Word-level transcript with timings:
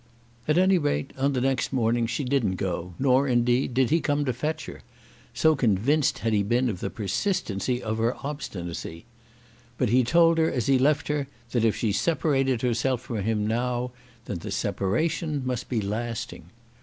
At 0.47 0.57
any 0.57 0.79
rate 0.79 1.13
on 1.15 1.33
the 1.33 1.41
next 1.41 1.71
morning 1.71 2.07
she 2.07 2.23
didn't 2.23 2.55
go, 2.55 2.95
nor, 2.97 3.27
indeed, 3.27 3.75
did 3.75 3.91
he 3.91 3.99
come 4.01 4.25
to 4.25 4.33
fetch 4.33 4.65
her, 4.65 4.81
so 5.31 5.55
convinced 5.55 6.17
had 6.17 6.33
he 6.33 6.41
been 6.41 6.69
of 6.69 6.79
the 6.79 6.89
persistency 6.89 7.83
of 7.83 7.99
her 7.99 8.17
obstinacy. 8.25 9.05
But 9.77 9.89
he 9.89 10.03
told 10.03 10.39
her 10.39 10.49
as 10.49 10.65
he 10.65 10.79
left 10.79 11.07
her 11.09 11.27
that 11.51 11.63
if 11.63 11.75
she 11.75 11.91
separated 11.91 12.63
herself 12.63 13.01
from 13.01 13.21
him 13.21 13.45
now, 13.45 13.91
then 14.25 14.39
the 14.39 14.49
separation 14.49 15.45
must 15.45 15.69
be 15.69 15.81
lasting. 15.81 16.45